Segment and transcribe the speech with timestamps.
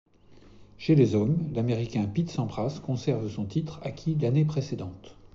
[0.79, 5.15] Chez les hommes, l'Américain Pete Sampras conserve son titre acquis l'année précédente.